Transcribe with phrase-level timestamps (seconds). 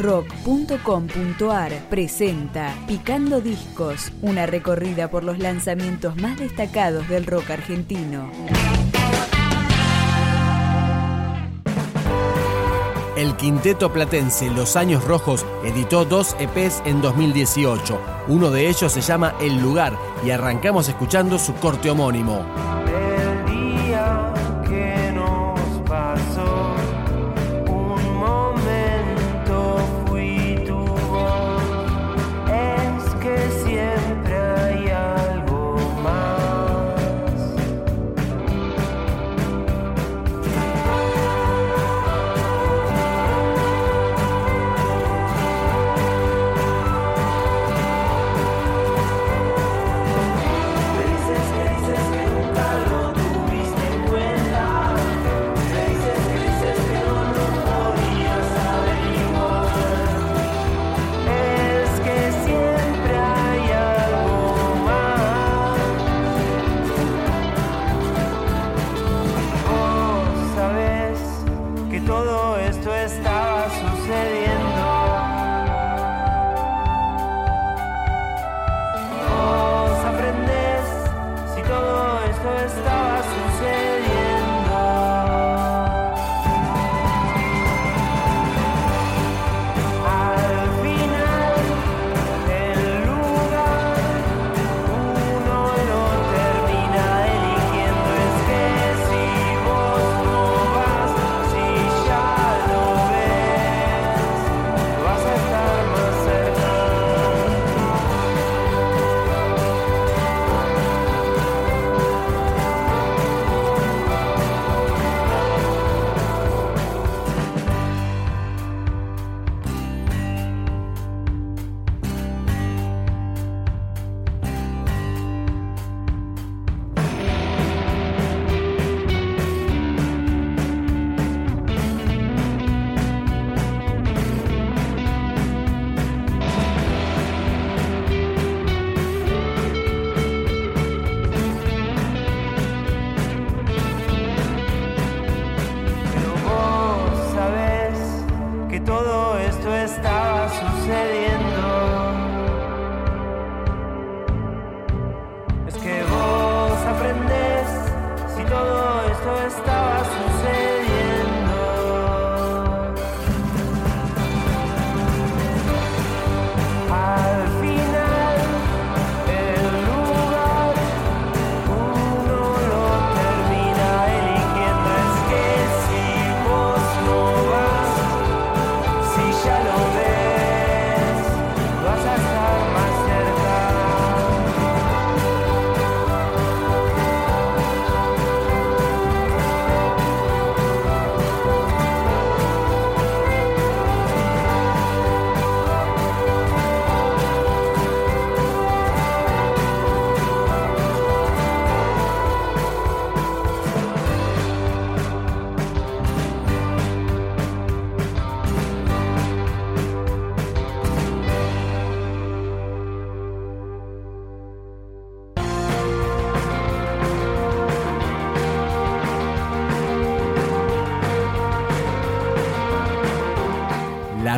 [0.00, 8.30] rock.com.ar presenta Picando Discos, una recorrida por los lanzamientos más destacados del rock argentino.
[13.16, 18.00] El quinteto platense Los Años Rojos editó dos EPs en 2018.
[18.28, 19.92] Uno de ellos se llama El Lugar
[20.24, 22.46] y arrancamos escuchando su corte homónimo.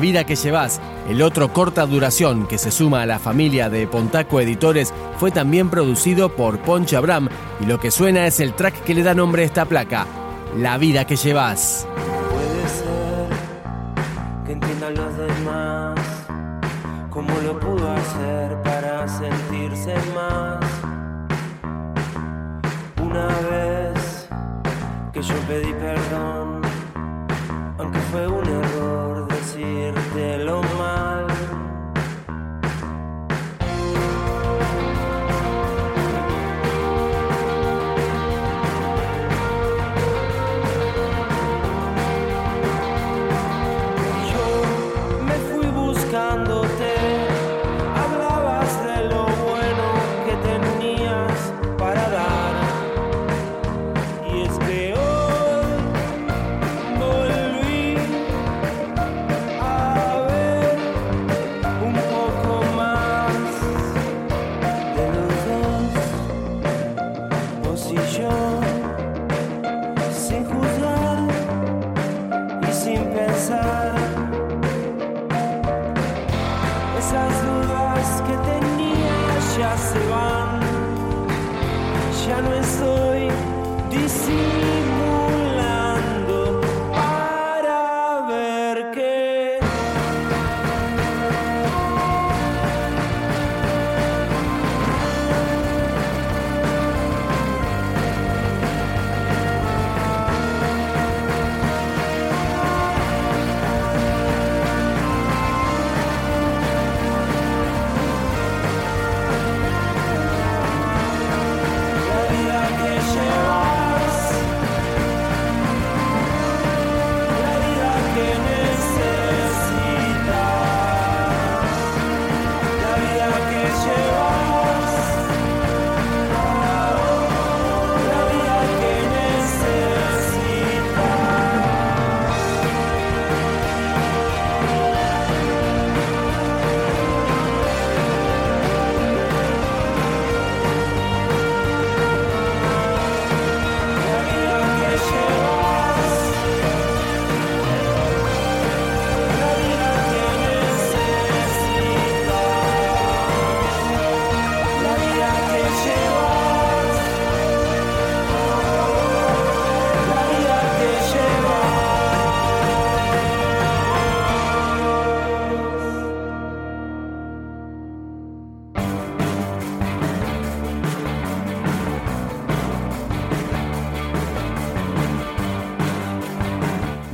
[0.00, 4.40] Vida que llevas, el otro corta duración que se suma a la familia de Pontaco
[4.40, 7.28] Editores, fue también producido por Ponche Abram
[7.60, 10.06] y lo que suena es el track que le da nombre a esta placa,
[10.56, 11.86] La vida que llevas.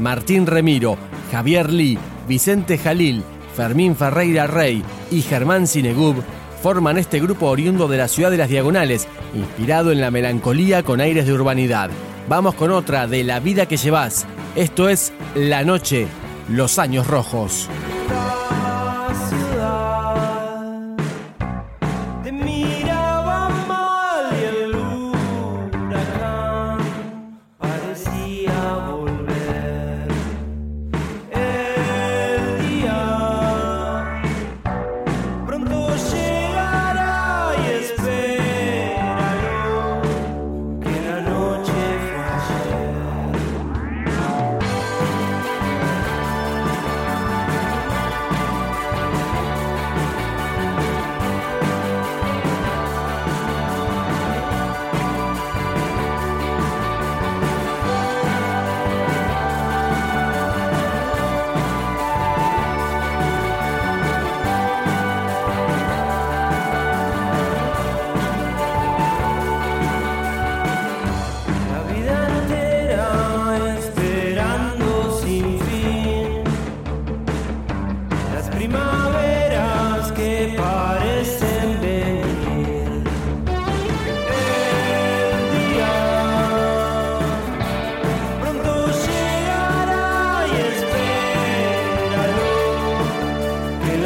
[0.07, 0.97] Martín Remiro,
[1.33, 1.99] Javier Lee,
[2.29, 3.25] Vicente Jalil,
[3.57, 6.23] Fermín Ferreira Rey y Germán Sinegub
[6.63, 11.01] forman este grupo oriundo de la ciudad de las Diagonales, inspirado en la melancolía con
[11.01, 11.91] aires de urbanidad.
[12.29, 14.29] Vamos con otra de La vida que llevas.
[14.55, 16.07] Esto es La Noche,
[16.49, 17.69] Los Años Rojos.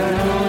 [0.00, 0.39] eternal.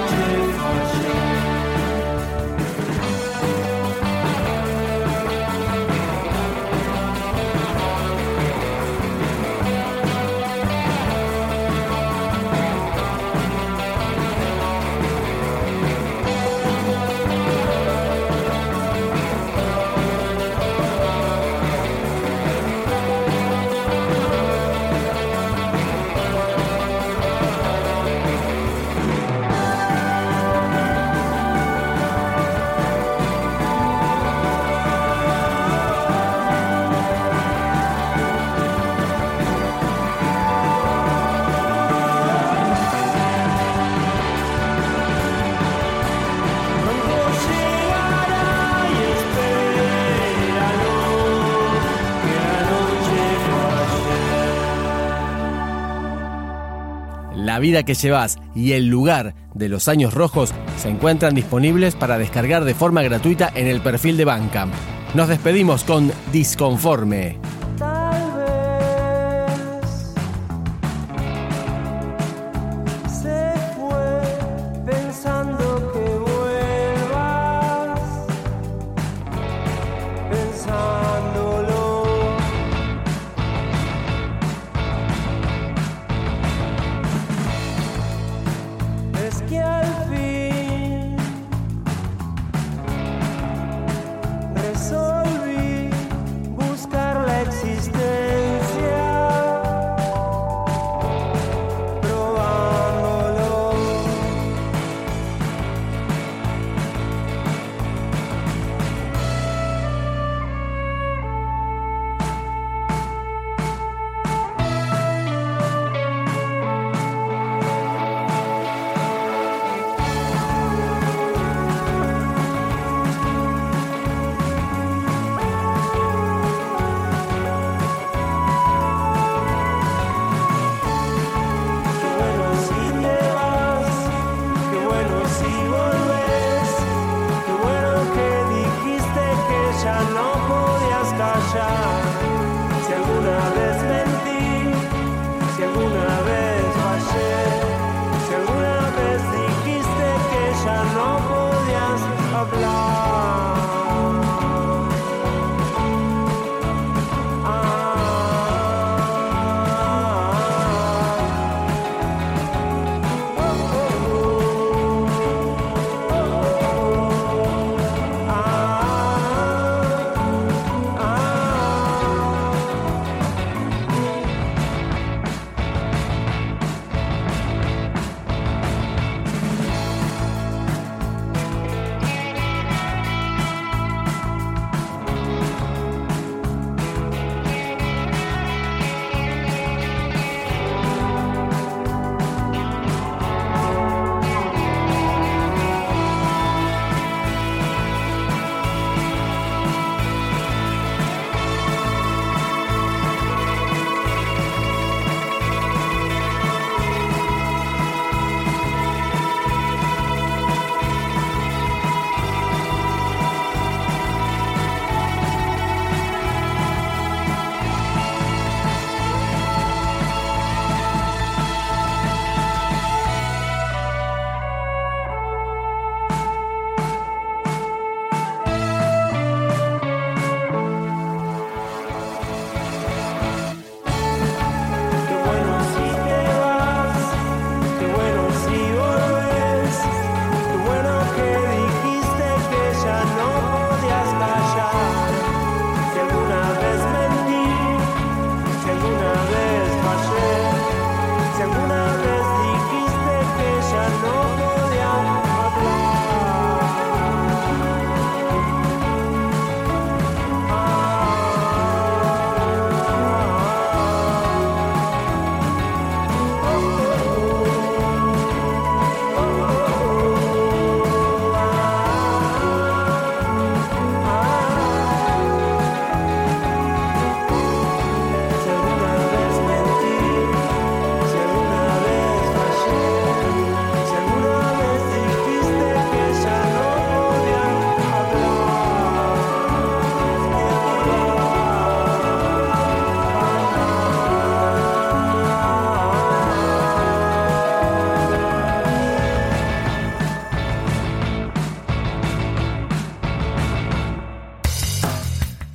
[57.51, 62.17] La vida que llevas y el lugar de los años rojos se encuentran disponibles para
[62.17, 64.73] descargar de forma gratuita en el perfil de Bandcamp.
[65.15, 67.60] Nos despedimos con Disconforme.